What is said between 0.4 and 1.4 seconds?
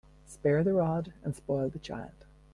the rod and